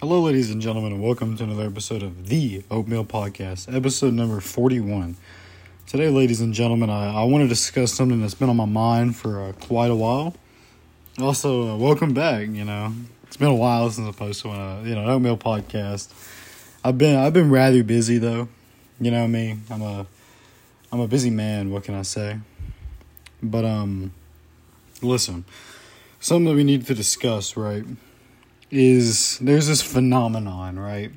Hello, 0.00 0.22
ladies 0.22 0.50
and 0.50 0.62
gentlemen, 0.62 0.94
and 0.94 1.02
welcome 1.02 1.36
to 1.36 1.44
another 1.44 1.66
episode 1.66 2.02
of 2.02 2.28
the 2.28 2.64
Oatmeal 2.70 3.04
Podcast, 3.04 3.70
episode 3.76 4.14
number 4.14 4.40
41. 4.40 5.14
Today, 5.86 6.08
ladies 6.08 6.40
and 6.40 6.54
gentlemen, 6.54 6.88
I, 6.88 7.20
I 7.20 7.24
want 7.24 7.44
to 7.44 7.48
discuss 7.48 7.92
something 7.92 8.18
that's 8.22 8.32
been 8.32 8.48
on 8.48 8.56
my 8.56 8.64
mind 8.64 9.16
for 9.16 9.42
uh, 9.42 9.52
quite 9.52 9.90
a 9.90 9.94
while. 9.94 10.34
Also, 11.18 11.68
uh, 11.68 11.76
welcome 11.76 12.14
back. 12.14 12.48
You 12.48 12.64
know, 12.64 12.94
it's 13.24 13.36
been 13.36 13.48
a 13.48 13.54
while 13.54 13.90
since 13.90 14.08
I 14.08 14.12
posted 14.18 14.50
a 14.52 14.80
you 14.86 14.94
know 14.94 15.02
an 15.02 15.10
Oatmeal 15.10 15.36
Podcast. 15.36 16.08
I've 16.82 16.96
been 16.96 17.16
I've 17.16 17.34
been 17.34 17.50
rather 17.50 17.82
busy 17.82 18.16
though. 18.16 18.48
You 19.02 19.10
know 19.10 19.28
me. 19.28 19.58
I'm 19.68 19.82
a 19.82 20.06
I'm 20.90 21.00
a 21.00 21.08
busy 21.08 21.28
man. 21.28 21.70
What 21.70 21.84
can 21.84 21.94
I 21.94 22.02
say? 22.02 22.38
But 23.42 23.66
um, 23.66 24.12
listen, 25.02 25.44
something 26.20 26.46
that 26.46 26.54
we 26.54 26.64
need 26.64 26.86
to 26.86 26.94
discuss, 26.94 27.54
right? 27.54 27.84
Is 28.70 29.38
there's 29.38 29.66
this 29.66 29.82
phenomenon, 29.82 30.78
right? 30.78 31.10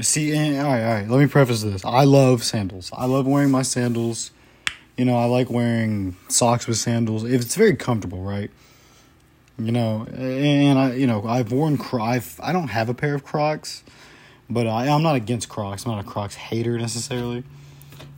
See, 0.00 0.34
and, 0.34 0.58
all 0.58 0.64
right, 0.72 0.82
all 0.82 0.94
right. 0.94 1.08
Let 1.08 1.20
me 1.20 1.26
preface 1.26 1.62
this. 1.62 1.84
I 1.84 2.04
love 2.04 2.42
sandals. 2.42 2.90
I 2.92 3.06
love 3.06 3.26
wearing 3.26 3.50
my 3.50 3.62
sandals. 3.62 4.32
You 4.96 5.04
know, 5.04 5.16
I 5.16 5.26
like 5.26 5.50
wearing 5.50 6.16
socks 6.28 6.66
with 6.66 6.78
sandals. 6.78 7.24
If 7.24 7.42
it's 7.42 7.54
very 7.54 7.76
comfortable, 7.76 8.22
right? 8.22 8.50
You 9.56 9.70
know, 9.70 10.04
and 10.12 10.78
I, 10.78 10.94
you 10.94 11.06
know, 11.06 11.24
I've 11.26 11.52
worn 11.52 11.78
Crocs. 11.78 12.38
I 12.42 12.52
don't 12.52 12.68
have 12.68 12.88
a 12.88 12.94
pair 12.94 13.14
of 13.14 13.24
Crocs, 13.24 13.84
but 14.50 14.66
I, 14.66 14.88
I'm 14.88 15.02
not 15.02 15.14
against 15.14 15.48
Crocs. 15.48 15.86
I'm 15.86 15.92
not 15.92 16.04
a 16.04 16.08
Crocs 16.08 16.34
hater 16.34 16.76
necessarily. 16.76 17.44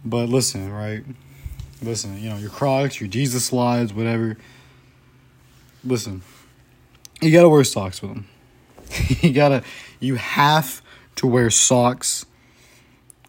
But 0.02 0.30
listen, 0.30 0.72
right? 0.72 1.04
Listen, 1.82 2.18
you 2.22 2.30
know, 2.30 2.36
your 2.36 2.48
Crocs, 2.48 3.00
your 3.00 3.08
Jesus 3.08 3.44
slides, 3.44 3.92
whatever. 3.92 4.38
Listen, 5.84 6.22
you 7.20 7.30
gotta 7.30 7.48
wear 7.48 7.64
socks 7.64 8.02
with 8.02 8.12
them. 8.12 8.28
you 9.20 9.32
gotta, 9.32 9.62
you 10.00 10.16
have 10.16 10.82
to 11.16 11.26
wear 11.26 11.50
socks 11.50 12.26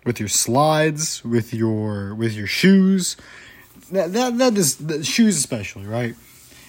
with 0.06 0.20
your 0.20 0.30
slides, 0.30 1.24
with 1.24 1.54
your 1.54 2.16
with 2.16 2.34
your 2.34 2.48
shoes. 2.48 3.18
That 3.92 4.14
that 4.14 4.38
that 4.38 4.58
is 4.58 4.78
the 4.78 5.04
shoes 5.04 5.38
especially, 5.38 5.86
right? 5.86 6.16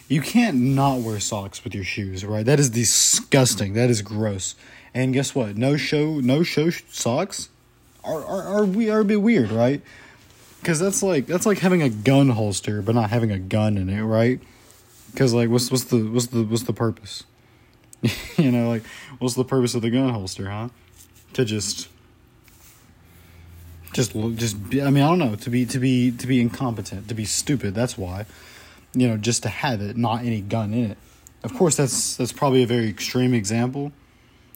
You 0.08 0.22
can't 0.22 0.56
not 0.56 1.00
wear 1.00 1.20
socks 1.20 1.62
with 1.64 1.74
your 1.74 1.84
shoes, 1.84 2.24
right? 2.24 2.44
That 2.44 2.58
is 2.58 2.70
disgusting. 2.70 3.74
That 3.74 3.90
is 3.90 4.00
gross. 4.00 4.54
And 4.94 5.12
guess 5.12 5.34
what? 5.34 5.56
No 5.56 5.76
show, 5.76 6.18
no 6.20 6.42
show 6.42 6.70
socks 6.70 7.50
are 8.04 8.24
are 8.24 8.42
are 8.42 8.64
we 8.64 8.90
are 8.90 9.00
a 9.00 9.04
bit 9.04 9.20
weird, 9.20 9.50
right? 9.50 9.82
Because 10.60 10.80
that's 10.80 11.02
like 11.02 11.26
that's 11.26 11.46
like 11.46 11.58
having 11.58 11.82
a 11.82 11.88
gun 11.88 12.30
holster 12.30 12.82
but 12.82 12.94
not 12.94 13.10
having 13.10 13.30
a 13.30 13.38
gun 13.38 13.76
in 13.76 13.88
it, 13.88 14.02
right? 14.02 14.40
Because 15.10 15.34
like, 15.34 15.48
what's 15.48 15.70
what's 15.70 15.84
the 15.84 15.98
what's 16.04 16.26
the 16.26 16.42
what's 16.44 16.62
the 16.64 16.72
purpose? 16.72 17.24
you 18.36 18.50
know, 18.50 18.68
like, 18.68 18.84
what's 19.18 19.34
the 19.34 19.44
purpose 19.44 19.74
of 19.74 19.82
the 19.82 19.90
gun 19.90 20.10
holster, 20.10 20.48
huh? 20.48 20.68
To 21.34 21.44
just, 21.44 21.88
just 23.92 24.14
look, 24.14 24.36
just. 24.36 24.70
Be, 24.70 24.80
I 24.82 24.90
mean, 24.90 25.02
I 25.02 25.08
don't 25.08 25.18
know. 25.18 25.34
To 25.34 25.50
be 25.50 25.66
to 25.66 25.78
be 25.78 26.10
to 26.12 26.26
be 26.26 26.40
incompetent, 26.40 27.08
to 27.08 27.14
be 27.14 27.24
stupid. 27.24 27.74
That's 27.74 27.98
why. 27.98 28.26
You 28.94 29.08
know, 29.08 29.16
just 29.16 29.42
to 29.42 29.48
have 29.48 29.80
it, 29.80 29.96
not 29.96 30.24
any 30.24 30.40
gun 30.40 30.72
in 30.72 30.92
it. 30.92 30.98
Of 31.42 31.54
course, 31.54 31.76
that's 31.76 32.16
that's 32.16 32.32
probably 32.32 32.62
a 32.62 32.66
very 32.66 32.88
extreme 32.88 33.34
example. 33.34 33.92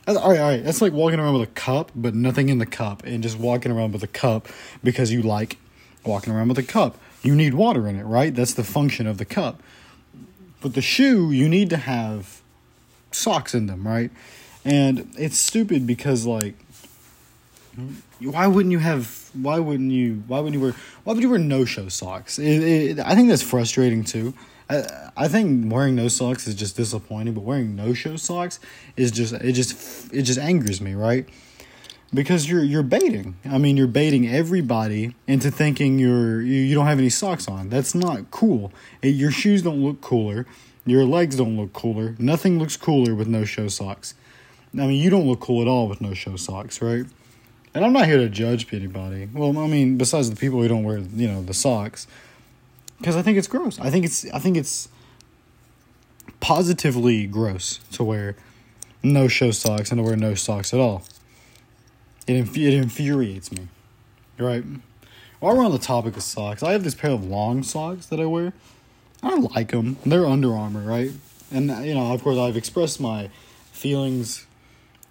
All 0.07 0.15
right, 0.15 0.41
all 0.41 0.49
right. 0.49 0.65
That's 0.65 0.83
like 0.83 0.93
walking 0.93 1.21
around 1.21 1.35
with 1.35 1.49
a 1.49 1.53
cup, 1.53 1.93
but 1.95 2.15
nothing 2.15 2.49
in 2.49 2.59
the 2.59 2.67
cup, 2.67 3.05
and 3.05 3.23
just 3.23 3.39
walking 3.39 3.71
around 3.71 3.93
with 3.93 4.03
a 4.03 4.09
cup 4.09 4.49
because 4.83 5.13
you 5.13 5.23
like 5.23 5.59
walking 6.05 6.33
around 6.33 6.49
with 6.49 6.59
a 6.59 6.65
cup. 6.65 6.99
You 7.23 7.37
need 7.37 7.55
water 7.55 7.87
in 7.87 7.97
it, 7.97 8.03
right? 8.03 8.35
That's 8.35 8.55
the 8.55 8.65
function 8.65 9.07
of 9.07 9.19
the 9.19 9.25
cup. 9.25 9.63
But 10.63 10.75
the 10.75 10.83
shoe, 10.83 11.33
you 11.33 11.49
need 11.49 11.71
to 11.71 11.77
have 11.77 12.41
socks 13.11 13.55
in 13.55 13.67
them, 13.67 13.87
right? 13.87 14.11
And 14.65 15.13
it's 15.19 15.37
stupid 15.37 15.87
because 15.87 16.25
like 16.25 16.55
why 18.21 18.47
wouldn't 18.47 18.73
you 18.73 18.79
have 18.79 19.31
why 19.33 19.59
wouldn't 19.59 19.91
you 19.93 20.23
why 20.27 20.39
wouldn't 20.39 20.55
you 20.55 20.61
wear 20.61 20.75
why 21.05 21.15
would 21.15 21.23
you 21.23 21.31
wear 21.31 21.39
no 21.39 21.65
show 21.65 21.89
socks? 21.89 22.39
It, 22.39 22.63
it, 22.63 22.99
i 23.01 23.15
think 23.15 23.29
that's 23.29 23.43
frustrating 23.43 24.05
too. 24.05 24.35
I, 24.69 25.11
I 25.17 25.29
think 25.29 25.73
wearing 25.73 25.97
no 25.97 26.09
socks 26.09 26.47
is 26.47 26.55
just 26.55 26.77
disappointing 26.77 27.35
but 27.35 27.43
wearing 27.43 27.75
no 27.75 27.95
show 27.95 28.17
socks 28.17 28.61
is 28.97 29.11
just 29.11 29.33
it 29.33 29.53
just 29.53 30.13
it 30.13 30.23
just 30.23 30.39
angers 30.39 30.81
me 30.81 30.95
right 30.95 31.29
because 32.15 32.49
you're 32.49 32.63
you're 32.63 32.83
baiting 32.83 33.37
i 33.45 33.57
mean 33.57 33.77
you're 33.77 33.87
baiting 33.87 34.29
everybody 34.29 35.15
into 35.27 35.51
thinking 35.51 35.99
you're 35.99 36.43
you, 36.43 36.61
you 36.61 36.75
don't 36.75 36.87
have 36.87 36.99
any 36.99 37.09
socks 37.09 37.49
on 37.49 37.69
that's 37.69 37.95
not 37.95 38.31
cool 38.31 38.73
it, 39.01 39.09
your 39.09 39.31
shoes 39.31 39.63
don't 39.63 39.83
look 39.83 40.01
cooler 40.01 40.47
your 40.85 41.05
legs 41.05 41.37
don't 41.37 41.57
look 41.57 41.73
cooler. 41.73 42.17
Nothing 42.19 42.59
looks 42.59 42.77
cooler 42.77 43.15
with 43.15 43.29
no 43.29 43.45
show 43.45 43.69
socks. 43.69 44.15
I 44.75 44.87
mean, 44.87 45.01
you 45.01 45.11
don't 45.11 45.27
look 45.27 45.41
cool 45.41 45.63
at 45.63 45.69
all 45.69 45.87
with 45.87 46.01
no 46.01 46.15
show 46.15 46.37
socks, 46.37 46.83
right? 46.83 47.05
And 47.75 47.85
I'm 47.85 47.93
not 47.93 48.07
here 48.07 48.19
to 48.19 48.29
judge 48.29 48.73
anybody. 48.73 49.29
Well, 49.33 49.57
I 49.59 49.67
mean, 49.67 49.97
besides 49.97 50.29
the 50.31 50.37
people 50.37 50.61
who 50.61 50.69
don't 50.69 50.83
wear, 50.83 50.99
you 50.99 51.29
know, 51.29 51.43
the 51.43 51.55
socks, 51.55 52.07
because 52.99 53.17
I 53.17 53.23
think 53.23 53.39
it's 53.39 53.47
gross. 53.47 53.79
I 53.81 53.91
think 53.91 54.05
it's 54.05 54.27
I 54.33 54.39
think 54.39 54.57
it's 54.57 54.89
positively 56.41 57.27
gross 57.27 57.79
to 57.93 58.05
wear 58.05 58.37
no 59.03 59.29
show 59.29 59.51
socks 59.51 59.91
and 59.91 59.99
to 59.99 60.03
wear 60.03 60.17
no 60.17 60.35
socks 60.35 60.75
at 60.75 60.81
all. 60.81 61.05
It 62.33 62.39
inf- 62.39 62.57
it 62.57 62.75
infuriates 62.75 63.53
me, 63.53 63.69
right? 64.39 64.65
While 65.41 65.57
we're 65.57 65.65
on 65.65 65.73
the 65.73 65.79
topic 65.79 66.17
of 66.17 66.23
socks, 66.23 66.63
I 66.63 66.73
have 66.73 66.85
this 66.85 66.95
pair 66.95 67.11
of 67.11 67.25
long 67.25 67.63
socks 67.63 68.07
that 68.07 68.21
I 68.21 68.27
wear 68.27 68.53
I 69.23 69.37
like 69.37 69.71
them. 69.71 69.99
They're 70.05 70.27
Under 70.27 70.55
Armour, 70.55 70.81
right? 70.81 71.13
And 71.53 71.69
you 71.87 71.95
know, 71.95 72.13
of 72.13 72.23
course, 72.23 72.39
I've 72.39 72.57
expressed 72.57 73.01
my 73.01 73.31
feelings 73.71 74.47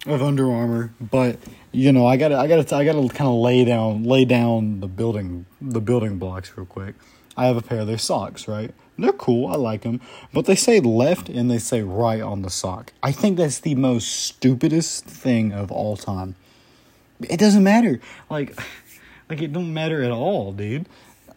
of 0.06 0.22
Under 0.22 0.52
Armour, 0.52 0.92
but 1.00 1.38
you 1.70 1.92
know, 1.92 2.06
I 2.06 2.16
gotta, 2.18 2.36
I 2.36 2.46
gotta, 2.46 2.76
I 2.76 2.84
gotta 2.84 3.08
kind 3.08 3.28
of 3.28 3.36
lay 3.36 3.64
down, 3.64 4.04
lay 4.04 4.24
down 4.24 4.80
the 4.80 4.88
building, 4.88 5.46
the 5.60 5.80
building 5.80 6.18
blocks 6.18 6.52
real 6.56 6.66
quick. 6.66 6.94
I 7.36 7.46
have 7.46 7.56
a 7.56 7.62
pair 7.62 7.80
of 7.80 7.86
their 7.86 7.98
socks, 7.98 8.46
right? 8.46 8.74
They're 8.98 9.12
cool. 9.12 9.46
I 9.46 9.56
like 9.56 9.82
them, 9.82 10.02
but 10.34 10.44
they 10.44 10.54
say 10.54 10.80
left 10.80 11.30
and 11.30 11.50
they 11.50 11.58
say 11.58 11.80
right 11.80 12.20
on 12.20 12.42
the 12.42 12.50
sock. 12.50 12.92
I 13.02 13.12
think 13.12 13.38
that's 13.38 13.60
the 13.60 13.74
most 13.74 14.08
stupidest 14.08 15.06
thing 15.06 15.52
of 15.52 15.72
all 15.72 15.96
time. 15.96 16.34
It 17.30 17.38
doesn't 17.38 17.62
matter. 17.62 18.00
Like, 18.30 18.58
like 19.28 19.42
it 19.42 19.52
don't 19.52 19.72
matter 19.72 20.02
at 20.02 20.10
all, 20.10 20.52
dude 20.52 20.86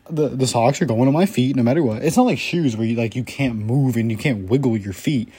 the 0.10 0.30
the 0.30 0.48
socks 0.48 0.82
are 0.82 0.86
going 0.86 1.08
on 1.08 1.14
my 1.14 1.26
feet 1.26 1.56
no 1.56 1.64
matter 1.64 1.84
what. 1.84 2.04
It's 2.04 2.18
not 2.18 2.24
like 2.24 2.38
shoes 2.38 2.78
where 2.78 2.86
you 2.86 2.96
like 2.96 3.16
you 3.16 3.24
can't 3.24 3.56
move 3.56 3.96
and 3.96 4.12
you 4.12 4.18
can't 4.18 4.50
wiggle 4.50 4.78
your 4.78 4.94
feet. 4.94 5.30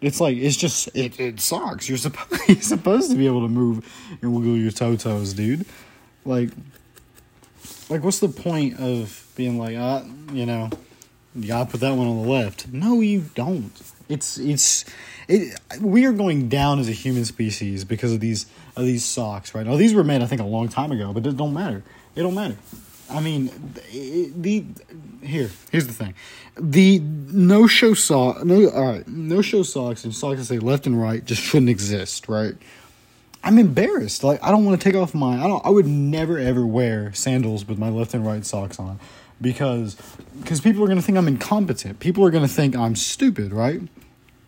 It's 0.00 0.20
like 0.20 0.36
it's 0.36 0.56
just 0.56 0.88
it, 0.94 1.18
it 1.18 1.40
socks. 1.40 1.88
You're 1.88 1.98
supposed 1.98 2.42
you're 2.48 2.60
supposed 2.60 3.10
to 3.10 3.16
be 3.16 3.26
able 3.26 3.42
to 3.42 3.48
move 3.48 4.18
and 4.22 4.34
wiggle 4.34 4.56
your 4.56 4.70
toe 4.70 4.96
toes, 4.96 5.32
dude. 5.32 5.66
Like 6.24 6.50
like 7.88 8.02
what's 8.02 8.20
the 8.20 8.28
point 8.28 8.78
of 8.80 9.26
being 9.36 9.58
like 9.58 9.76
ah 9.76 10.04
you 10.32 10.46
know 10.46 10.70
you 11.34 11.48
gotta 11.48 11.70
put 11.70 11.80
that 11.80 11.94
one 11.94 12.06
on 12.06 12.22
the 12.22 12.28
left? 12.28 12.68
No, 12.72 13.00
you 13.00 13.26
don't. 13.34 13.72
It's 14.08 14.38
it's 14.38 14.84
it. 15.28 15.58
We 15.80 16.06
are 16.06 16.12
going 16.12 16.48
down 16.48 16.78
as 16.78 16.88
a 16.88 16.92
human 16.92 17.24
species 17.24 17.84
because 17.84 18.12
of 18.12 18.20
these 18.20 18.46
of 18.76 18.84
these 18.84 19.04
socks, 19.04 19.54
right? 19.54 19.66
Now 19.66 19.76
these 19.76 19.94
were 19.94 20.04
made 20.04 20.22
I 20.22 20.26
think 20.26 20.40
a 20.40 20.44
long 20.44 20.68
time 20.68 20.92
ago, 20.92 21.12
but 21.12 21.26
it 21.26 21.36
don't 21.36 21.54
matter. 21.54 21.82
It 22.14 22.22
don't 22.22 22.34
matter. 22.34 22.56
I 23.10 23.20
mean, 23.20 23.50
the 23.90 24.64
here 25.22 25.50
here's 25.70 25.86
the 25.86 25.92
thing, 25.92 26.14
the 26.58 26.98
no 26.98 27.66
show 27.66 27.94
sock 27.94 28.44
no 28.44 28.68
all 28.70 28.92
right 28.92 29.08
no 29.08 29.42
show 29.42 29.62
socks 29.62 30.04
and 30.04 30.14
socks 30.14 30.38
that 30.38 30.44
say 30.44 30.58
left 30.58 30.86
and 30.86 31.00
right 31.00 31.24
just 31.24 31.42
shouldn't 31.42 31.70
exist, 31.70 32.28
right? 32.28 32.54
I'm 33.42 33.58
embarrassed. 33.58 34.24
Like 34.24 34.42
I 34.42 34.50
don't 34.50 34.64
want 34.64 34.80
to 34.80 34.84
take 34.84 34.98
off 34.98 35.14
my 35.14 35.42
I 35.42 35.46
don't 35.46 35.64
I 35.64 35.70
would 35.70 35.86
never 35.86 36.38
ever 36.38 36.66
wear 36.66 37.12
sandals 37.14 37.66
with 37.66 37.78
my 37.78 37.88
left 37.88 38.12
and 38.12 38.26
right 38.26 38.44
socks 38.44 38.78
on 38.78 38.98
because 39.40 39.96
because 40.40 40.60
people 40.60 40.84
are 40.84 40.88
gonna 40.88 41.02
think 41.02 41.18
I'm 41.18 41.28
incompetent. 41.28 42.00
People 42.00 42.24
are 42.24 42.30
gonna 42.30 42.48
think 42.48 42.76
I'm 42.76 42.96
stupid, 42.96 43.52
right? 43.52 43.80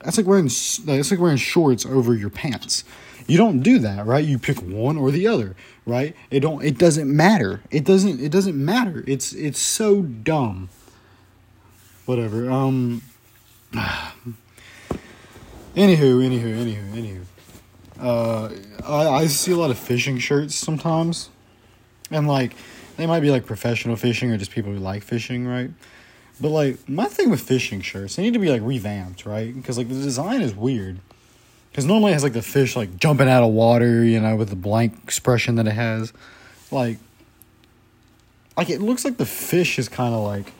That's 0.04 0.16
like 0.16 0.26
wearing 0.26 0.44
that's 0.46 1.10
like 1.10 1.20
wearing 1.20 1.36
shorts 1.36 1.84
over 1.84 2.14
your 2.14 2.30
pants. 2.30 2.84
You 3.26 3.36
don't 3.36 3.60
do 3.60 3.78
that, 3.80 4.06
right? 4.06 4.24
You 4.24 4.38
pick 4.38 4.60
one 4.62 4.96
or 4.96 5.10
the 5.10 5.26
other, 5.26 5.54
right? 5.86 6.16
It 6.30 6.40
don't 6.40 6.64
it 6.64 6.78
doesn't 6.78 7.14
matter. 7.14 7.60
It 7.70 7.84
doesn't 7.84 8.20
it 8.20 8.32
doesn't 8.32 8.56
matter. 8.56 9.04
It's 9.06 9.32
it's 9.32 9.60
so 9.60 10.02
dumb. 10.02 10.68
Whatever. 12.06 12.50
Um 12.50 13.02
Anywho, 15.76 16.18
anywho, 16.26 16.56
anywho, 16.64 16.92
anywho. 16.92 17.22
Uh 18.00 18.48
I, 18.84 19.22
I 19.22 19.26
see 19.26 19.52
a 19.52 19.56
lot 19.56 19.70
of 19.70 19.78
fishing 19.78 20.18
shirts 20.18 20.54
sometimes. 20.54 21.28
And 22.10 22.26
like 22.26 22.56
they 23.00 23.06
might 23.06 23.20
be 23.20 23.30
like 23.30 23.46
professional 23.46 23.96
fishing 23.96 24.30
or 24.30 24.36
just 24.36 24.50
people 24.50 24.72
who 24.72 24.78
like 24.78 25.02
fishing, 25.02 25.46
right? 25.46 25.70
But 26.40 26.48
like 26.50 26.88
my 26.88 27.06
thing 27.06 27.30
with 27.30 27.40
fishing 27.40 27.80
shirts, 27.80 28.16
they 28.16 28.22
need 28.22 28.34
to 28.34 28.38
be 28.38 28.50
like 28.50 28.62
revamped, 28.62 29.26
right? 29.26 29.54
Because 29.54 29.78
like 29.78 29.88
the 29.88 29.94
design 29.94 30.40
is 30.42 30.54
weird. 30.54 30.98
Because 31.70 31.84
normally 31.84 32.10
it 32.10 32.14
has 32.14 32.22
like 32.22 32.32
the 32.32 32.42
fish 32.42 32.76
like 32.76 32.96
jumping 32.96 33.28
out 33.28 33.42
of 33.42 33.52
water, 33.52 34.04
you 34.04 34.20
know, 34.20 34.36
with 34.36 34.48
the 34.48 34.56
blank 34.56 34.98
expression 35.04 35.54
that 35.56 35.66
it 35.66 35.72
has. 35.72 36.12
Like, 36.70 36.98
like 38.56 38.70
it 38.70 38.80
looks 38.80 39.04
like 39.04 39.16
the 39.16 39.26
fish 39.26 39.78
is 39.78 39.88
kind 39.88 40.14
of 40.14 40.22
like 40.22 40.52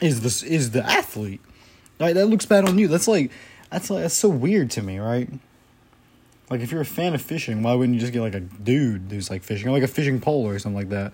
is 0.00 0.22
this 0.22 0.42
is 0.42 0.70
the 0.70 0.84
athlete. 0.84 1.40
Right, 1.98 2.14
that 2.14 2.26
looks 2.26 2.46
bad 2.46 2.66
on 2.66 2.78
you. 2.78 2.88
That's 2.88 3.06
like 3.06 3.30
that's 3.70 3.90
like 3.90 4.02
that's 4.02 4.14
so 4.14 4.28
weird 4.28 4.70
to 4.72 4.82
me, 4.82 4.98
right? 4.98 5.28
Like 6.50 6.60
if 6.60 6.72
you're 6.72 6.80
a 6.80 6.86
fan 6.86 7.14
of 7.14 7.22
fishing, 7.22 7.62
why 7.62 7.74
wouldn't 7.74 7.94
you 7.94 8.00
just 8.00 8.12
get 8.12 8.20
like 8.20 8.34
a 8.34 8.40
dude 8.40 9.02
who's 9.10 9.30
like 9.30 9.44
fishing, 9.44 9.68
or 9.68 9.70
like 9.70 9.84
a 9.84 9.88
fishing 9.88 10.20
pole 10.20 10.48
or 10.48 10.58
something 10.58 10.76
like 10.76 10.88
that, 10.88 11.12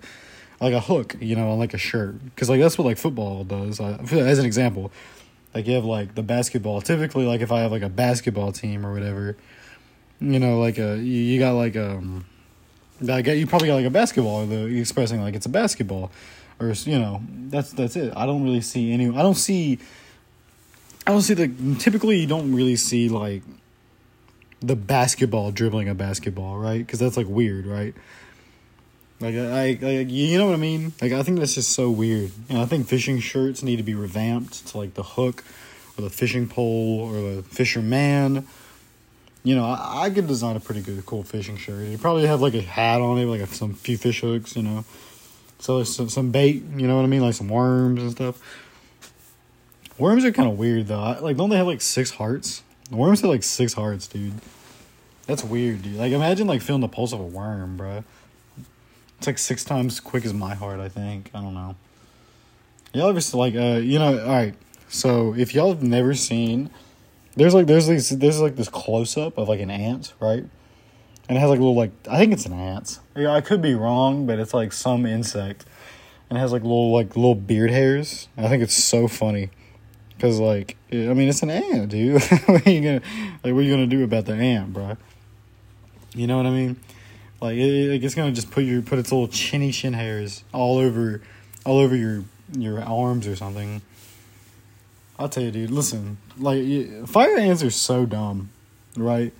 like 0.59 0.73
a 0.73 0.79
hook, 0.79 1.15
you 1.19 1.35
know, 1.35 1.51
on 1.51 1.59
like 1.59 1.75
a 1.75 1.77
shirt? 1.77 2.23
Because 2.25 2.49
like 2.49 2.59
that's 2.59 2.77
what 2.77 2.85
like 2.85 2.97
football 2.97 3.43
does. 3.43 3.79
Uh, 3.79 3.99
as 4.11 4.39
an 4.39 4.45
example, 4.45 4.91
like 5.53 5.67
you 5.67 5.75
have 5.75 5.85
like 5.85 6.15
the 6.15 6.23
basketball. 6.23 6.81
Typically, 6.81 7.25
like 7.25 7.41
if 7.41 7.51
I 7.51 7.59
have 7.59 7.71
like 7.71 7.83
a 7.83 7.89
basketball 7.89 8.51
team 8.51 8.83
or 8.83 8.91
whatever, 8.91 9.37
you 10.19 10.39
know, 10.39 10.59
like 10.59 10.79
a 10.79 10.97
you, 10.97 11.03
you 11.03 11.39
got 11.39 11.51
like 11.51 11.77
um, 11.77 12.25
like 12.99 13.27
you 13.27 13.45
probably 13.45 13.67
got 13.67 13.75
like 13.75 13.85
a 13.85 13.91
basketball. 13.91 14.45
The 14.47 14.65
expressing 14.65 15.21
like 15.21 15.35
it's 15.35 15.45
a 15.45 15.49
basketball, 15.49 16.11
or 16.59 16.69
you 16.69 16.97
know, 16.97 17.21
that's 17.49 17.71
that's 17.73 17.95
it. 17.95 18.11
I 18.15 18.25
don't 18.25 18.43
really 18.43 18.61
see 18.61 18.91
any. 18.91 19.07
I 19.07 19.21
don't 19.21 19.35
see. 19.35 19.77
I 21.05 21.11
don't 21.11 21.21
see 21.21 21.35
the 21.35 21.75
typically 21.79 22.17
you 22.17 22.27
don't 22.27 22.53
really 22.53 22.75
see 22.75 23.07
like 23.07 23.43
the 24.61 24.75
basketball 24.75 25.51
dribbling 25.51 25.89
a 25.89 25.95
basketball, 25.95 26.57
right? 26.57 26.79
Because 26.79 26.99
that's 26.99 27.17
like 27.17 27.27
weird, 27.27 27.65
right? 27.65 27.93
Like 29.19 29.35
I, 29.35 29.77
I, 29.81 29.89
you 30.01 30.37
know 30.37 30.45
what 30.45 30.53
I 30.53 30.57
mean? 30.57 30.93
Like 31.01 31.11
I 31.11 31.23
think 31.23 31.39
that's 31.39 31.55
just 31.55 31.71
so 31.71 31.89
weird. 31.89 32.31
And 32.49 32.59
I 32.59 32.65
think 32.65 32.87
fishing 32.87 33.19
shirts 33.19 33.63
need 33.63 33.77
to 33.77 33.83
be 33.83 33.95
revamped 33.95 34.67
to 34.67 34.77
like 34.77 34.93
the 34.93 35.03
hook, 35.03 35.43
or 35.97 36.03
the 36.03 36.09
fishing 36.09 36.47
pole, 36.47 36.99
or 37.01 37.35
the 37.35 37.43
fisherman. 37.43 38.47
You 39.43 39.55
know, 39.55 39.65
I, 39.65 40.03
I 40.05 40.09
could 40.09 40.27
design 40.27 40.55
a 40.55 40.59
pretty 40.59 40.81
good, 40.81 41.03
cool 41.05 41.23
fishing 41.23 41.57
shirt. 41.57 41.87
You 41.87 41.97
probably 41.97 42.27
have 42.27 42.41
like 42.41 42.53
a 42.53 42.61
hat 42.61 43.01
on 43.01 43.17
it, 43.17 43.25
like 43.25 43.41
a, 43.41 43.47
some 43.47 43.73
few 43.73 43.97
fish 43.97 44.21
hooks. 44.21 44.55
You 44.55 44.63
know, 44.63 44.85
so 45.59 45.83
some 45.83 46.09
some 46.09 46.31
bait. 46.31 46.63
You 46.75 46.87
know 46.87 46.95
what 46.95 47.03
I 47.03 47.07
mean? 47.07 47.21
Like 47.21 47.33
some 47.33 47.49
worms 47.49 48.01
and 48.01 48.11
stuff. 48.11 48.39
Worms 49.97 50.25
are 50.25 50.31
kind 50.31 50.47
of 50.49 50.59
weird 50.59 50.87
though. 50.87 50.99
I, 50.99 51.19
like, 51.19 51.37
don't 51.37 51.49
they 51.49 51.57
have 51.57 51.65
like 51.65 51.81
six 51.81 52.11
hearts? 52.11 52.61
Worms 52.91 53.21
have 53.21 53.29
like 53.29 53.43
six 53.43 53.73
hearts, 53.73 54.07
dude. 54.07 54.33
That's 55.25 55.43
weird, 55.43 55.81
dude. 55.81 55.95
Like, 55.97 56.13
imagine 56.13 56.47
like 56.47 56.61
feeling 56.61 56.81
the 56.81 56.87
pulse 56.87 57.11
of 57.11 57.19
a 57.19 57.23
worm, 57.23 57.77
bro. 57.77 58.03
It's 59.17 59.27
like 59.27 59.37
six 59.37 59.63
times 59.63 59.99
quick 59.99 60.25
as 60.25 60.33
my 60.33 60.55
heart, 60.55 60.79
I 60.79 60.89
think. 60.89 61.31
I 61.33 61.41
don't 61.41 61.53
know. 61.53 61.75
Y'all 62.93 63.09
ever 63.09 63.37
like 63.37 63.55
uh 63.55 63.79
you 63.79 63.99
know, 63.99 64.19
alright. 64.19 64.55
So 64.89 65.35
if 65.35 65.53
y'all 65.53 65.69
have 65.69 65.83
never 65.83 66.13
seen 66.13 66.69
there's 67.37 67.53
like 67.53 67.67
there's 67.67 67.87
these 67.87 68.09
there's 68.09 68.41
like 68.41 68.55
this 68.55 68.67
close 68.67 69.15
up 69.15 69.37
of 69.37 69.47
like 69.47 69.59
an 69.59 69.69
ant, 69.69 70.13
right? 70.19 70.43
And 71.29 71.37
it 71.37 71.39
has 71.39 71.49
like 71.49 71.59
a 71.59 71.61
little 71.61 71.75
like 71.75 71.91
I 72.09 72.17
think 72.17 72.33
it's 72.33 72.45
an 72.45 72.53
ant. 72.53 72.99
Yeah, 73.15 73.31
I 73.31 73.41
could 73.41 73.61
be 73.61 73.75
wrong, 73.75 74.25
but 74.25 74.39
it's 74.39 74.53
like 74.53 74.73
some 74.73 75.05
insect. 75.05 75.65
And 76.29 76.37
it 76.37 76.41
has 76.41 76.51
like 76.51 76.63
little 76.63 76.91
like 76.91 77.15
little 77.15 77.35
beard 77.35 77.69
hairs. 77.69 78.27
I 78.37 78.47
think 78.49 78.63
it's 78.63 78.73
so 78.73 79.07
funny. 79.07 79.51
Cause 80.19 80.39
like 80.39 80.77
I 80.91 81.13
mean 81.13 81.29
it's 81.29 81.43
an 81.43 81.51
ant, 81.51 81.89
dude. 81.89 82.21
what 82.45 82.65
are 82.65 82.69
you 82.69 82.81
gonna 82.81 83.01
like 83.43 83.53
what 83.53 83.59
are 83.59 83.61
you 83.61 83.71
gonna 83.71 83.87
do 83.87 84.03
about 84.03 84.25
the 84.25 84.33
ant, 84.33 84.73
bro? 84.73 84.97
You 86.15 86.25
know 86.25 86.37
what 86.37 86.47
I 86.47 86.49
mean? 86.49 86.77
Like 87.41 87.57
it, 87.57 88.03
it's 88.03 88.15
gonna 88.15 88.31
just 88.31 88.49
put 88.49 88.63
your 88.63 88.81
put 88.81 88.97
its 88.99 89.11
little 89.11 89.27
chinny 89.27 89.71
chin 89.71 89.93
hairs 89.93 90.43
all 90.53 90.79
over, 90.79 91.21
all 91.65 91.77
over 91.77 91.95
your 91.95 92.23
your 92.57 92.81
arms 92.81 93.27
or 93.27 93.35
something. 93.35 93.81
I'll 95.19 95.29
tell 95.29 95.43
you, 95.43 95.51
dude. 95.51 95.71
Listen, 95.71 96.17
like 96.37 97.07
fire 97.07 97.37
ants 97.37 97.63
are 97.63 97.69
so 97.69 98.05
dumb, 98.05 98.49
right? 98.95 99.33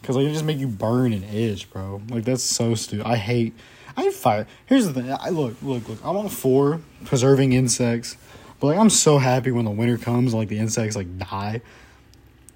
Because 0.00 0.16
like 0.16 0.26
it 0.26 0.32
just 0.32 0.44
make 0.44 0.58
you 0.58 0.68
burn 0.68 1.12
and 1.12 1.24
itch, 1.24 1.70
bro. 1.70 2.02
Like 2.08 2.24
that's 2.24 2.42
so 2.42 2.74
stupid. 2.74 3.06
I 3.06 3.16
hate. 3.16 3.54
I 3.96 4.02
hate 4.02 4.14
fire. 4.14 4.46
Here's 4.66 4.86
the 4.86 4.92
thing. 4.92 5.10
I 5.10 5.30
look, 5.30 5.56
look, 5.62 5.88
look. 5.88 5.98
I'm 6.04 6.16
all 6.16 6.28
for 6.28 6.80
preserving 7.04 7.52
insects, 7.52 8.16
but 8.60 8.68
like 8.68 8.78
I'm 8.78 8.90
so 8.90 9.18
happy 9.18 9.50
when 9.50 9.64
the 9.64 9.70
winter 9.70 9.98
comes, 9.98 10.34
like 10.34 10.48
the 10.48 10.58
insects 10.58 10.96
like 10.96 11.18
die. 11.18 11.62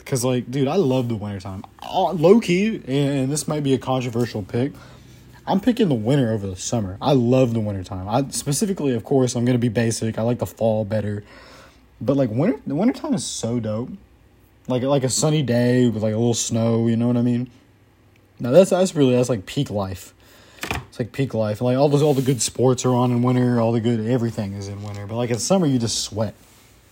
Cause 0.04 0.24
like, 0.24 0.50
dude, 0.50 0.66
I 0.66 0.76
love 0.76 1.08
the 1.08 1.14
wintertime. 1.14 1.64
Uh, 1.80 2.12
low 2.12 2.40
key, 2.40 2.82
and 2.86 3.30
this 3.30 3.46
might 3.46 3.62
be 3.62 3.74
a 3.74 3.78
controversial 3.78 4.42
pick. 4.42 4.72
I'm 5.46 5.60
picking 5.60 5.88
the 5.88 5.94
winter 5.94 6.32
over 6.32 6.46
the 6.46 6.56
summer. 6.56 6.96
I 7.00 7.12
love 7.12 7.54
the 7.54 7.60
wintertime. 7.60 8.08
I 8.08 8.28
specifically, 8.30 8.94
of 8.94 9.04
course, 9.04 9.36
I'm 9.36 9.44
gonna 9.44 9.58
be 9.58 9.68
basic. 9.68 10.18
I 10.18 10.22
like 10.22 10.38
the 10.38 10.46
fall 10.46 10.84
better. 10.84 11.22
But 12.00 12.16
like 12.16 12.30
winter 12.30 12.60
the 12.66 12.74
wintertime 12.74 13.14
is 13.14 13.24
so 13.24 13.60
dope. 13.60 13.90
Like 14.68 14.82
like 14.82 15.04
a 15.04 15.08
sunny 15.08 15.42
day 15.42 15.88
with 15.88 16.02
like 16.02 16.14
a 16.14 16.16
little 16.16 16.34
snow, 16.34 16.86
you 16.86 16.96
know 16.96 17.06
what 17.06 17.16
I 17.16 17.22
mean? 17.22 17.50
Now 18.38 18.50
that's 18.50 18.70
that's 18.70 18.94
really 18.94 19.14
that's 19.14 19.28
like 19.28 19.46
peak 19.46 19.70
life. 19.70 20.14
It's 20.90 20.98
like 20.98 21.12
peak 21.12 21.34
life. 21.34 21.60
Like 21.60 21.76
all 21.76 21.88
those 21.88 22.02
all 22.02 22.14
the 22.14 22.22
good 22.22 22.42
sports 22.42 22.84
are 22.84 22.92
on 22.94 23.12
in 23.12 23.22
winter, 23.22 23.60
all 23.60 23.70
the 23.70 23.80
good 23.80 24.04
everything 24.06 24.54
is 24.54 24.66
in 24.66 24.82
winter. 24.82 25.06
But 25.06 25.14
like 25.14 25.30
in 25.30 25.38
summer 25.38 25.66
you 25.66 25.78
just 25.78 26.02
sweat. 26.02 26.34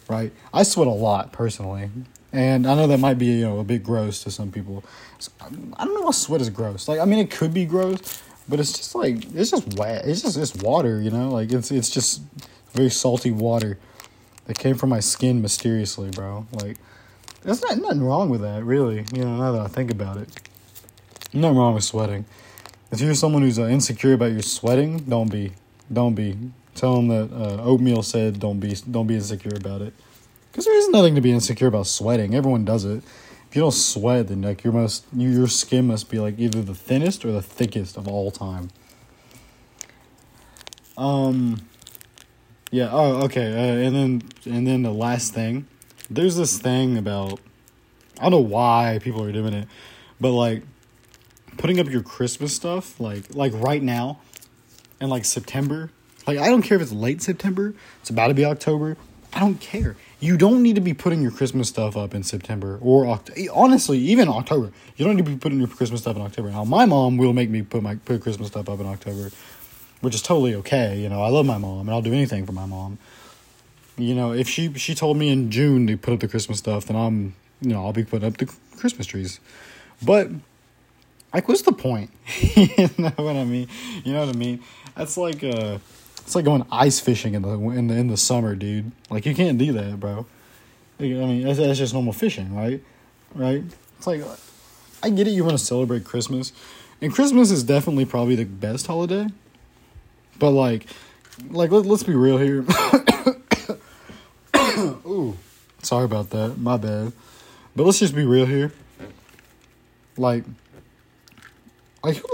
Right? 0.09 0.33
I 0.55 0.63
sweat 0.63 0.87
a 0.87 0.91
lot 0.91 1.33
personally. 1.33 1.91
And 2.33 2.67
I 2.67 2.75
know 2.75 2.87
that 2.87 2.99
might 2.99 3.19
be, 3.19 3.27
you 3.27 3.45
know, 3.45 3.59
a 3.59 3.65
bit 3.65 3.83
gross 3.83 4.23
to 4.23 4.31
some 4.31 4.53
people. 4.53 4.85
I 5.77 5.85
don't 5.85 5.95
know 5.95 6.03
why 6.03 6.13
sweat 6.13 6.41
is 6.41 6.49
gross. 6.49 6.87
Like, 6.87 7.01
I 7.01 7.05
mean, 7.07 7.19
it 7.19 7.31
could 7.31 7.53
be 7.53 7.65
gross, 7.65 8.23
but 8.49 8.61
it's 8.61 8.73
just 8.73 8.95
like 8.95 9.35
it's 9.35 9.51
just 9.51 9.77
wet. 9.77 10.05
It's 10.05 10.23
just 10.23 10.37
it's 10.37 10.55
water, 10.55 11.01
you 11.01 11.11
know. 11.11 11.31
Like 11.31 11.51
it's 11.51 11.71
it's 11.73 11.91
just 11.91 12.23
very 12.73 12.91
salty 12.91 13.33
water 13.33 13.79
that 14.45 14.59
came 14.59 14.77
from 14.77 14.91
my 14.91 15.01
skin 15.01 15.43
mysteriously, 15.43 16.11
bro. 16.11 16.47
Like, 16.53 16.77
there's 17.43 17.63
not 17.63 17.79
nothing 17.79 18.03
wrong 18.03 18.31
with 18.31 18.43
that, 18.43 18.63
really. 18.65 19.05
You 19.13 19.25
know, 19.25 19.37
now 19.37 19.53
that 19.53 19.61
I 19.61 19.67
think 19.67 19.91
about 19.91 20.17
it, 20.17 20.29
nothing 21.33 21.57
wrong 21.57 21.75
with 21.75 21.85
sweating. 21.85 22.25
If 22.91 23.01
you're 23.01 23.15
someone 23.15 23.43
who's 23.43 23.59
uh, 23.59 23.67
insecure 23.67 24.15
about 24.15 24.33
your 24.33 24.43
sweating, 24.43 24.99
don't 25.01 25.31
be, 25.31 25.53
don't 25.93 26.15
be. 26.15 26.37
Tell 26.75 26.97
them 26.97 27.09
that 27.09 27.31
uh, 27.33 27.63
oatmeal 27.63 28.03
said 28.03 28.41
don't 28.41 28.61
be, 28.61 28.75
don't 28.91 29.07
be 29.07 29.15
insecure 29.15 29.57
about 29.57 29.83
it. 29.83 29.93
Because 30.51 30.65
there 30.65 30.77
is 30.77 30.89
nothing 30.89 31.15
to 31.15 31.21
be 31.21 31.31
insecure 31.31 31.67
about 31.67 31.87
sweating. 31.87 32.35
Everyone 32.35 32.65
does 32.65 32.85
it. 32.85 33.03
If 33.49 33.57
you 33.57 33.63
don't 33.63 33.73
sweat, 33.73 34.29
then 34.29 34.43
like 34.43 34.65
your 34.65 34.73
most 34.73 35.07
your 35.15 35.49
skin 35.49 35.87
must 35.87 36.11
be 36.11 36.19
like 36.19 36.39
either 36.39 36.63
the 36.63 36.75
thinnest 36.75 37.25
or 37.25 37.33
the 37.33 37.43
thickest 37.43 37.97
of 37.97 38.07
all 38.07 38.31
time. 38.31 38.71
Um. 40.97 41.63
Yeah. 42.71 42.91
Oh, 42.93 43.25
okay. 43.25 43.53
Uh, 43.53 43.87
and 43.87 43.95
then 43.95 44.23
and 44.45 44.67
then 44.67 44.83
the 44.83 44.93
last 44.93 45.33
thing, 45.33 45.67
there's 46.11 46.37
this 46.37 46.59
thing 46.59 46.99
about 46.99 47.41
I 48.19 48.23
don't 48.25 48.33
know 48.33 48.39
why 48.39 48.99
people 49.01 49.23
are 49.23 49.33
doing 49.33 49.55
it, 49.55 49.69
but 50.21 50.33
like 50.33 50.63
putting 51.59 51.79
up 51.79 51.89
your 51.89 52.03
Christmas 52.03 52.55
stuff 52.55 52.99
like 52.99 53.35
like 53.35 53.53
right 53.55 53.83
now, 53.83 54.21
in 55.01 55.09
like 55.09 55.25
September. 55.25 55.91
Like 56.27 56.39
I 56.39 56.49
don't 56.49 56.63
care 56.63 56.77
if 56.77 56.83
it's 56.83 56.93
late 56.93 57.23
September. 57.23 57.75
It's 58.01 58.11
about 58.11 58.29
to 58.29 58.35
be 58.35 58.45
October. 58.45 58.97
I 59.33 59.41
don't 59.41 59.61
care. 59.61 59.97
You 60.21 60.37
don't 60.37 60.63
need 60.63 60.75
to 60.77 60.81
be 60.81 60.95
putting 60.95 61.23
your 61.23 61.31
Christmas 61.31 61.69
stuff 61.69 61.97
up 61.97 62.15
in 62.15 62.23
September 62.23 62.79
or 62.81 63.07
October. 63.07 63.41
Honestly, 63.53 63.99
even 63.99 64.29
October. 64.29 64.73
You 64.97 65.05
don't 65.05 65.17
need 65.17 65.25
to 65.25 65.31
be 65.31 65.37
putting 65.37 65.59
your 65.59 65.69
Christmas 65.69 66.01
stuff 66.01 66.17
in 66.17 66.23
October. 66.23 66.51
Now, 66.51 66.65
my 66.65 66.87
mom 66.87 67.19
will 67.19 67.33
make 67.33 67.51
me 67.51 67.63
put 67.63 67.83
my 67.83 67.97
put 67.97 68.23
Christmas 68.23 68.49
stuff 68.49 68.69
up 68.69 68.81
in 68.81 68.87
October, 68.87 69.31
which 70.01 70.15
is 70.15 70.23
totally 70.23 70.55
okay. 70.57 70.99
You 70.99 71.09
know, 71.09 71.23
I 71.23 71.29
love 71.29 71.47
my 71.47 71.59
mom 71.59 71.81
and 71.81 71.91
I'll 71.91 72.03
do 72.03 72.13
anything 72.13 72.47
for 72.47 72.53
my 72.53 72.67
mom. 72.67 72.99
You 73.97 74.15
know, 74.15 74.33
if 74.33 74.49
she 74.49 74.73
she 74.75 74.95
told 74.95 75.17
me 75.17 75.29
in 75.29 75.51
June 75.51 75.87
to 75.87 75.97
put 75.97 76.15
up 76.15 76.21
the 76.21 76.29
Christmas 76.29 76.59
stuff, 76.59 76.87
then 76.87 76.97
I'm 76.97 77.35
you 77.61 77.71
know 77.71 77.85
I'll 77.85 77.93
be 77.93 78.05
putting 78.05 78.27
up 78.27 78.39
the 78.39 78.53
Christmas 78.77 79.07
trees. 79.07 79.41
But 80.03 80.31
like, 81.33 81.49
what's 81.49 81.63
the 81.63 81.73
point? 81.73 82.11
you 82.57 82.89
know 82.99 83.13
what 83.17 83.37
I 83.37 83.45
mean? 83.45 83.69
You 84.05 84.13
know 84.13 84.21
what 84.27 84.35
I 84.35 84.39
mean? 84.39 84.63
That's 84.97 85.17
like 85.17 85.45
uh 85.45 85.79
it's 86.19 86.35
like 86.35 86.45
going 86.45 86.67
ice 86.71 87.01
fishing 87.01 87.35
in 87.35 87.43
the 87.43 87.59
in 87.71 87.87
the 87.87 87.95
in 87.95 88.09
the 88.09 88.17
summer, 88.17 88.55
dude. 88.55 88.93
Like 89.11 89.25
you 89.27 89.35
can't 89.35 89.59
do 89.59 89.73
that, 89.73 89.99
bro. 89.99 90.27
I 91.01 91.03
mean, 91.03 91.45
that's, 91.45 91.59
that's 91.59 91.79
just 91.79 91.95
normal 91.95 92.13
fishing, 92.13 92.55
right? 92.55 92.83
Right? 93.35 93.63
It's 93.97 94.07
like 94.07 94.23
I 95.03 95.11
get 95.11 95.27
it. 95.27 95.31
You 95.31 95.45
want 95.45 95.59
to 95.59 95.65
celebrate 95.65 96.05
Christmas, 96.05 96.53
and 97.01 97.13
Christmas 97.13 97.51
is 97.51 97.63
definitely 97.63 98.05
probably 98.05 98.35
the 98.35 98.45
best 98.45 98.87
holiday. 98.87 99.29
But 100.39 100.51
like, 100.51 100.87
like 101.51 101.71
let, 101.71 101.87
let's 101.87 102.03
be 102.03 102.15
real 102.15 102.39
here. 102.39 102.65
Ooh, 105.07 105.37
sorry 105.83 106.05
about 106.05 106.31
that. 106.31 106.59
My 106.59 106.77
bad. 106.77 107.13
But 107.75 107.85
let's 107.85 108.01
just 108.01 108.15
be 108.15 108.25
real 108.25 108.47
here. 108.47 108.73
Like, 110.17 110.45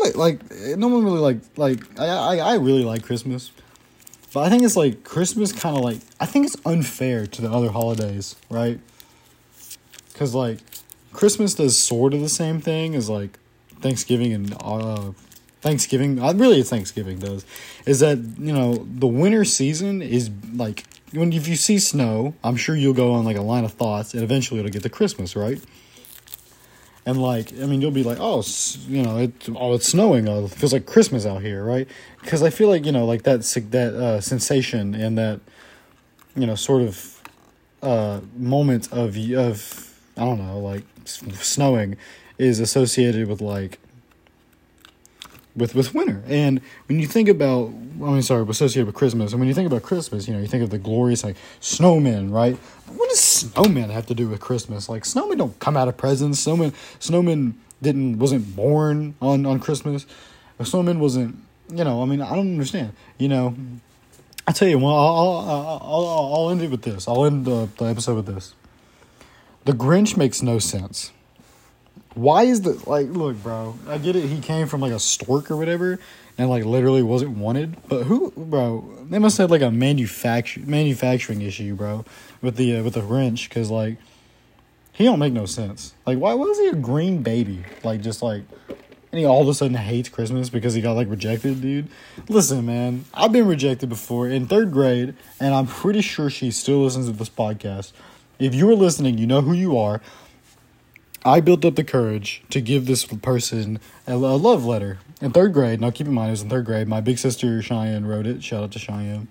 like, 0.00 0.16
like, 0.16 0.50
no 0.76 0.88
one 0.88 1.04
really 1.04 1.18
like, 1.18 1.38
like, 1.56 2.00
I, 2.00 2.06
I, 2.06 2.36
I 2.36 2.54
really 2.56 2.84
like 2.84 3.02
Christmas. 3.02 3.50
But 4.34 4.40
I 4.40 4.50
think 4.50 4.64
it's 4.64 4.76
like 4.76 5.04
Christmas 5.04 5.52
kind 5.52 5.76
of 5.76 5.84
like 5.84 5.98
I 6.18 6.26
think 6.26 6.46
it's 6.46 6.56
unfair 6.66 7.24
to 7.24 7.40
the 7.40 7.48
other 7.48 7.70
holidays, 7.70 8.34
right? 8.50 8.80
Cuz 10.14 10.34
like 10.34 10.58
Christmas 11.12 11.54
does 11.54 11.78
sort 11.78 12.12
of 12.14 12.20
the 12.20 12.28
same 12.28 12.60
thing 12.60 12.96
as 12.96 13.08
like 13.08 13.38
Thanksgiving 13.80 14.32
and 14.32 14.56
uh 14.60 15.12
Thanksgiving, 15.60 16.20
uh, 16.20 16.32
really 16.34 16.62
Thanksgiving 16.64 17.20
does. 17.20 17.46
Is 17.86 18.00
that, 18.00 18.18
you 18.18 18.52
know, 18.52 18.84
the 18.86 19.06
winter 19.06 19.44
season 19.44 20.02
is 20.02 20.30
like 20.52 20.82
when 21.12 21.32
if 21.32 21.46
you 21.46 21.54
see 21.54 21.78
snow, 21.78 22.34
I'm 22.42 22.56
sure 22.56 22.74
you'll 22.74 22.92
go 22.92 23.12
on 23.12 23.24
like 23.24 23.36
a 23.36 23.42
line 23.42 23.64
of 23.64 23.72
thoughts 23.74 24.14
and 24.14 24.24
eventually 24.24 24.58
it'll 24.58 24.72
get 24.72 24.82
to 24.82 24.88
Christmas, 24.88 25.36
right? 25.36 25.62
And 27.06 27.20
like 27.20 27.52
I 27.52 27.66
mean 27.66 27.80
you'll 27.80 27.90
be 27.90 28.02
like 28.02 28.18
oh 28.20 28.42
you 28.88 29.02
know 29.02 29.18
it 29.18 29.32
oh 29.54 29.74
it's 29.74 29.88
snowing 29.88 30.28
oh, 30.28 30.46
it 30.46 30.50
feels 30.50 30.72
like 30.72 30.86
Christmas 30.86 31.26
out 31.26 31.42
here 31.42 31.64
right 31.64 31.88
because 32.22 32.42
I 32.42 32.50
feel 32.50 32.68
like 32.68 32.84
you 32.84 32.92
know 32.92 33.04
like 33.04 33.22
that 33.24 33.40
that 33.70 33.94
uh, 33.94 34.20
sensation 34.20 34.94
and 34.94 35.18
that 35.18 35.40
you 36.36 36.46
know 36.46 36.54
sort 36.54 36.82
of 36.82 37.22
uh, 37.82 38.20
moment 38.36 38.92
of 38.92 39.16
of 39.16 39.94
I 40.16 40.24
don't 40.24 40.38
know 40.38 40.58
like 40.58 40.84
snowing 41.06 41.96
is 42.38 42.60
associated 42.60 43.28
with 43.28 43.40
like 43.40 43.78
with 45.56 45.74
with 45.74 45.94
winter. 45.94 46.22
And 46.26 46.60
when 46.86 46.98
you 46.98 47.06
think 47.06 47.28
about, 47.28 47.68
I 47.68 48.10
mean, 48.10 48.22
sorry, 48.22 48.44
associated 48.48 48.86
with 48.86 48.94
Christmas. 48.94 49.32
And 49.32 49.40
when 49.40 49.48
you 49.48 49.54
think 49.54 49.66
about 49.66 49.82
Christmas, 49.82 50.26
you 50.26 50.34
know, 50.34 50.40
you 50.40 50.46
think 50.46 50.62
of 50.62 50.70
the 50.70 50.78
glorious 50.78 51.24
like 51.24 51.36
snowmen, 51.60 52.32
right? 52.32 52.56
What 52.86 53.08
does 53.08 53.20
snowmen 53.42 53.90
have 53.90 54.06
to 54.06 54.14
do 54.14 54.28
with 54.28 54.40
Christmas? 54.40 54.88
Like 54.88 55.04
snowmen 55.04 55.38
don't 55.38 55.58
come 55.58 55.76
out 55.76 55.88
of 55.88 55.96
presents. 55.96 56.44
Snowmen, 56.44 56.72
snowmen 57.00 57.54
didn't 57.82 58.18
wasn't 58.18 58.54
born 58.56 59.14
on 59.20 59.46
on 59.46 59.60
Christmas. 59.60 60.06
A 60.58 60.64
snowman 60.64 61.00
wasn't, 61.00 61.36
you 61.68 61.84
know. 61.84 62.02
I 62.02 62.06
mean, 62.06 62.20
I 62.20 62.30
don't 62.30 62.52
understand. 62.52 62.92
You 63.18 63.28
know, 63.28 63.56
I 64.46 64.52
tell 64.52 64.68
you, 64.68 64.78
well, 64.78 64.94
I'll 64.94 65.36
I'll 65.48 65.80
I'll, 65.82 66.34
I'll 66.34 66.50
end 66.50 66.62
it 66.62 66.70
with 66.70 66.82
this. 66.82 67.08
I'll 67.08 67.24
end 67.24 67.44
the, 67.44 67.68
the 67.78 67.86
episode 67.86 68.16
with 68.16 68.26
this. 68.26 68.54
The 69.64 69.72
Grinch 69.72 70.16
makes 70.16 70.42
no 70.42 70.58
sense. 70.58 71.10
Why 72.14 72.44
is 72.44 72.62
the 72.62 72.80
like? 72.88 73.08
Look, 73.08 73.42
bro. 73.42 73.76
I 73.88 73.98
get 73.98 74.14
it. 74.14 74.26
He 74.26 74.40
came 74.40 74.68
from 74.68 74.80
like 74.80 74.92
a 74.92 75.00
stork 75.00 75.50
or 75.50 75.56
whatever, 75.56 75.98
and 76.38 76.50
like 76.50 76.64
literally 76.64 77.02
wasn't 77.02 77.36
wanted. 77.36 77.76
But 77.88 78.04
who, 78.04 78.32
bro? 78.36 78.88
They 79.08 79.18
must 79.18 79.38
have 79.38 79.50
like 79.50 79.62
a 79.62 79.70
manufacture 79.70 80.60
manufacturing 80.60 81.42
issue, 81.42 81.74
bro, 81.74 82.04
with 82.42 82.56
the 82.56 82.76
uh, 82.76 82.82
with 82.82 82.94
the 82.94 83.00
Grinch, 83.00 83.48
because 83.48 83.70
like 83.70 83.98
he 84.94 85.04
don't 85.04 85.18
make 85.18 85.32
no 85.32 85.44
sense. 85.44 85.92
Like, 86.06 86.18
why 86.18 86.34
was 86.34 86.58
he 86.58 86.68
a 86.68 86.74
green 86.74 87.22
baby? 87.22 87.64
Like, 87.82 88.00
just 88.00 88.22
like, 88.22 88.44
and 88.68 89.18
he 89.18 89.24
all 89.24 89.42
of 89.42 89.48
a 89.48 89.54
sudden 89.54 89.76
hates 89.76 90.08
Christmas 90.08 90.48
because 90.48 90.74
he 90.74 90.80
got 90.80 90.92
like 90.92 91.10
rejected, 91.10 91.60
dude. 91.60 91.88
Listen, 92.28 92.64
man, 92.64 93.04
I've 93.12 93.32
been 93.32 93.48
rejected 93.48 93.88
before 93.88 94.28
in 94.28 94.46
third 94.46 94.72
grade, 94.72 95.14
and 95.40 95.52
I'm 95.52 95.66
pretty 95.66 96.00
sure 96.00 96.30
she 96.30 96.52
still 96.52 96.84
listens 96.84 97.06
to 97.06 97.12
this 97.12 97.28
podcast. 97.28 97.92
If 98.38 98.54
you 98.54 98.70
are 98.70 98.76
listening, 98.76 99.18
you 99.18 99.26
know 99.26 99.42
who 99.42 99.52
you 99.52 99.76
are. 99.76 100.00
I 101.26 101.40
built 101.40 101.64
up 101.64 101.74
the 101.74 101.84
courage 101.84 102.44
to 102.50 102.60
give 102.60 102.84
this 102.86 103.06
person 103.06 103.80
a 104.06 104.16
love 104.16 104.66
letter 104.66 104.98
in 105.24 105.30
third 105.30 105.54
grade. 105.54 105.80
Now, 105.80 105.90
keep 105.90 106.06
in 106.06 106.12
mind, 106.12 106.28
it 106.28 106.32
was 106.32 106.42
in 106.42 106.50
third 106.50 106.66
grade. 106.66 106.86
My 106.86 107.00
big 107.00 107.18
sister 107.18 107.62
Cheyenne 107.62 108.04
wrote 108.04 108.26
it. 108.26 108.44
Shout 108.44 108.62
out 108.62 108.72
to 108.72 108.78
Cheyenne. 108.78 109.28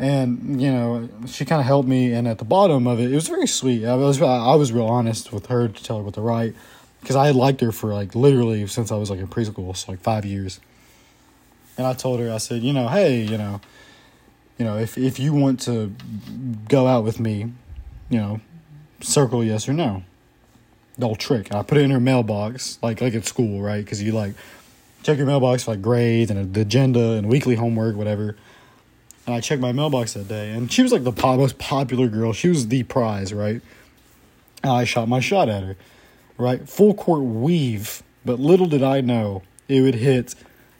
And 0.00 0.60
you 0.60 0.72
know, 0.72 1.08
she 1.26 1.44
kind 1.44 1.60
of 1.60 1.66
helped 1.66 1.88
me. 1.88 2.12
And 2.12 2.26
at 2.26 2.38
the 2.38 2.44
bottom 2.44 2.88
of 2.88 2.98
it, 2.98 3.12
it 3.12 3.14
was 3.14 3.28
very 3.28 3.46
sweet. 3.46 3.84
I 3.84 3.94
was 3.94 4.20
I 4.20 4.54
was 4.56 4.72
real 4.72 4.86
honest 4.86 5.32
with 5.32 5.46
her 5.46 5.68
to 5.68 5.84
tell 5.84 5.98
her 5.98 6.02
what 6.02 6.14
to 6.14 6.20
write 6.20 6.54
because 7.00 7.14
I 7.14 7.26
had 7.26 7.36
liked 7.36 7.60
her 7.60 7.70
for 7.70 7.94
like 7.94 8.14
literally 8.16 8.66
since 8.66 8.90
I 8.90 8.96
was 8.96 9.10
like 9.10 9.20
in 9.20 9.28
preschool, 9.28 9.76
so 9.76 9.92
like 9.92 10.00
five 10.00 10.24
years. 10.24 10.58
And 11.78 11.86
I 11.86 11.92
told 11.92 12.18
her, 12.20 12.32
I 12.32 12.38
said, 12.38 12.62
you 12.62 12.72
know, 12.72 12.88
hey, 12.88 13.20
you 13.20 13.38
know, 13.38 13.60
you 14.58 14.64
know, 14.64 14.76
if 14.76 14.98
if 14.98 15.20
you 15.20 15.32
want 15.32 15.60
to 15.60 15.94
go 16.68 16.88
out 16.88 17.04
with 17.04 17.20
me, 17.20 17.52
you 18.08 18.18
know, 18.18 18.40
circle 19.00 19.44
yes 19.44 19.68
or 19.68 19.72
no 19.72 20.02
the 20.98 21.06
old 21.06 21.18
trick. 21.18 21.48
And 21.48 21.56
I 21.56 21.62
put 21.62 21.78
it 21.78 21.82
in 21.82 21.90
her 21.90 22.00
mailbox, 22.00 22.78
like 22.82 23.00
like 23.00 23.14
at 23.14 23.24
school, 23.24 23.60
right? 23.62 23.84
Because 23.84 24.02
you 24.02 24.12
like 24.12 24.34
check 25.02 25.18
your 25.18 25.26
mailbox 25.26 25.64
for 25.64 25.72
like 25.72 25.82
grades 25.82 26.30
and 26.30 26.54
the 26.54 26.60
agenda 26.60 27.12
and 27.12 27.28
weekly 27.28 27.54
homework, 27.54 27.96
whatever. 27.96 28.36
And 29.26 29.34
I 29.34 29.40
checked 29.40 29.60
my 29.60 29.72
mailbox 29.72 30.14
that 30.14 30.28
day, 30.28 30.50
and 30.50 30.72
she 30.72 30.82
was 30.82 30.92
like 30.92 31.04
the 31.04 31.12
most 31.12 31.58
popular 31.58 32.08
girl. 32.08 32.32
She 32.32 32.48
was 32.48 32.68
the 32.68 32.82
prize, 32.84 33.32
right? 33.32 33.60
And 34.62 34.72
I 34.72 34.84
shot 34.84 35.08
my 35.08 35.20
shot 35.20 35.48
at 35.48 35.62
her, 35.62 35.76
right? 36.38 36.68
Full 36.68 36.94
court 36.94 37.22
weave, 37.22 38.02
but 38.24 38.40
little 38.40 38.66
did 38.66 38.82
I 38.82 39.00
know 39.00 39.42
it 39.68 39.82
would 39.82 39.96
hit, 39.96 40.34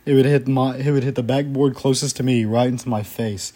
it 0.05 0.15
would 0.15 0.25
hit 0.25 0.49
my, 0.49 0.77
it 0.77 0.91
would 0.91 1.05
hit 1.05 1.15
the 1.15 1.23
backboard 1.23 1.75
closest 1.75 2.17
to 2.17 2.23
me, 2.23 2.45
right 2.45 2.69
into 2.69 2.89
my 2.89 3.03
face, 3.03 3.53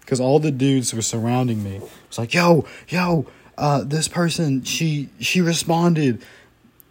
because 0.00 0.20
all 0.20 0.38
the 0.38 0.50
dudes 0.50 0.94
were 0.94 1.02
surrounding 1.02 1.64
me. 1.64 1.76
It 1.76 1.90
was 2.08 2.18
like, 2.18 2.34
yo, 2.34 2.64
yo, 2.88 3.26
uh, 3.56 3.82
this 3.82 4.08
person, 4.08 4.62
she 4.62 5.08
she 5.20 5.40
responded, 5.40 6.22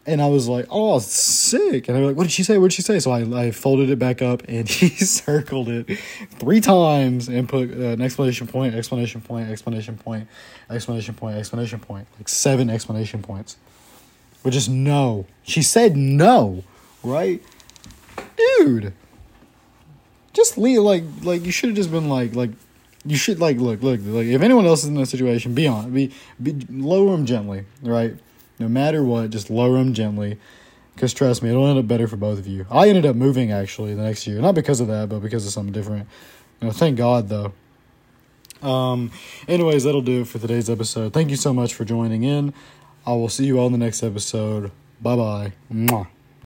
and 0.08 0.22
I 0.22 0.28
was 0.28 0.48
like, 0.48 0.66
oh, 0.72 1.00
sick. 1.00 1.90
And 1.90 2.00
were 2.00 2.08
like, 2.08 2.16
what 2.16 2.24
did 2.24 2.32
she 2.32 2.44
say? 2.44 2.58
What 2.58 2.70
did 2.70 2.76
she 2.76 2.82
say? 2.82 2.98
So 3.00 3.12
I, 3.12 3.48
I 3.48 3.52
folded 3.52 3.90
it 3.90 4.00
back 4.00 4.22
up 4.22 4.42
and 4.48 4.68
he 4.70 4.88
circled 4.88 5.68
it 5.68 6.00
three 6.40 6.62
times 6.62 7.28
and 7.28 7.48
put 7.48 7.70
an 7.72 8.02
explanation 8.02 8.48
point, 8.48 8.74
explanation 8.74 9.20
point, 9.20 9.50
explanation 9.50 9.98
point, 9.98 10.30
explanation 10.70 11.14
point, 11.14 11.36
explanation 11.36 11.80
point, 11.80 12.08
like 12.18 12.30
seven 12.30 12.70
explanation 12.70 13.22
points. 13.22 13.58
Which 14.44 14.56
is 14.56 14.70
no. 14.70 15.26
She 15.44 15.62
said 15.62 15.98
no, 15.98 16.64
right? 17.04 17.44
Dude. 18.38 18.94
Just 20.32 20.58
leave 20.58 20.82
like 20.82 21.04
like 21.24 21.44
you 21.44 21.52
should 21.52 21.70
have 21.70 21.76
just 21.76 21.92
been 21.92 22.08
like 22.08 22.34
like 22.34 22.52
you 23.04 23.18
should 23.18 23.40
like 23.40 23.58
look 23.58 23.82
look 23.82 24.00
like 24.04 24.28
if 24.28 24.42
anyone 24.42 24.66
else 24.66 24.84
is 24.84 24.90
in 24.90 24.94
that 24.96 25.08
situation, 25.08 25.54
be 25.54 25.68
on 25.68 25.92
be, 25.92 26.14
be 26.42 26.54
lower 26.70 27.12
them 27.12 27.26
gently, 27.26 27.66
right? 27.82 28.16
No 28.60 28.68
matter 28.68 29.04
what, 29.04 29.30
just 29.30 29.50
lower 29.50 29.78
them 29.78 29.94
gently. 29.94 30.38
Because 30.96 31.14
trust 31.14 31.44
me, 31.44 31.50
it'll 31.50 31.68
end 31.68 31.78
up 31.78 31.88
better 31.88 32.08
for 32.08 32.18
both 32.18 32.40
of 32.40 32.48
you. 32.48 32.66
I 32.72 32.90
ended 32.90 33.06
up 33.06 33.16
moving 33.16 33.52
actually 33.52 33.94
the 33.94 34.02
next 34.02 34.26
year, 34.26 34.40
not 34.42 34.56
because 34.56 34.80
of 34.80 34.88
that, 34.88 35.10
but 35.10 35.20
because 35.20 35.46
of 35.46 35.52
something 35.52 35.72
different. 35.72 36.08
You 36.60 36.68
know, 36.68 36.74
thank 36.74 36.98
God 36.98 37.30
though. 37.30 37.54
Um, 38.68 39.12
anyways, 39.48 39.84
that'll 39.84 40.02
do 40.02 40.22
it 40.22 40.28
for 40.28 40.40
today's 40.40 40.70
episode. 40.70 41.14
Thank 41.14 41.30
you 41.30 41.36
so 41.36 41.54
much 41.54 41.76
for 41.76 41.86
joining 41.86 42.24
in. 42.24 42.54
I 43.06 43.12
will 43.12 43.30
see 43.30 43.46
you 43.46 43.60
all 43.60 43.68
in 43.68 43.74
the 43.74 43.78
next 43.78 44.02
episode. 44.02 44.72
Bye 45.00 45.16
bye. 45.16 45.54